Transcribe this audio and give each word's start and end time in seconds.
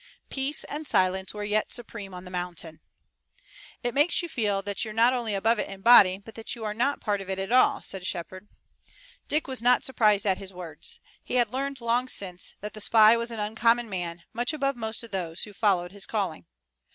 Peace 0.31 0.63
and 0.63 0.87
silence 0.87 1.31
were 1.31 1.43
yet 1.43 1.69
supreme 1.71 2.11
on 2.11 2.23
the 2.25 2.31
mountain. 2.31 2.79
"It 3.83 3.93
makes 3.93 4.23
you 4.23 4.29
feel 4.29 4.63
that 4.63 4.83
you're 4.83 4.95
not 4.95 5.13
only 5.13 5.35
above 5.35 5.59
it 5.59 5.67
in 5.69 5.81
the 5.81 5.83
body, 5.83 6.17
but 6.17 6.33
that 6.33 6.55
you 6.55 6.65
are 6.65 6.73
not 6.73 6.97
a 6.97 6.99
part 7.01 7.21
of 7.21 7.29
it 7.29 7.37
at 7.37 7.51
all," 7.51 7.83
said 7.83 8.07
Shepard. 8.07 8.47
Dick 9.27 9.45
was 9.47 9.61
not 9.61 9.83
surprised 9.83 10.25
at 10.25 10.39
his 10.39 10.51
words. 10.55 10.99
He 11.23 11.35
had 11.35 11.53
learned 11.53 11.81
long 11.81 12.07
since 12.07 12.55
that 12.61 12.73
the 12.73 12.81
spy 12.81 13.15
was 13.15 13.29
an 13.29 13.39
uncommon 13.39 13.91
man, 13.91 14.23
much 14.33 14.53
above 14.53 14.75
most 14.75 15.03
of 15.03 15.11
those 15.11 15.43
who 15.43 15.53
followed 15.53 15.91
his 15.91 16.07
calling. 16.07 16.47